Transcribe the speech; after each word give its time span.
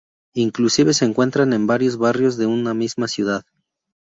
Inclusive 0.33 0.95
se 0.95 1.05
encuentran 1.05 1.53
en 1.53 1.67
varios 1.67 1.95
barrios 1.97 2.35
de 2.35 2.47
una 2.47 2.73
misma 2.73 3.07
ciudad. 3.07 3.43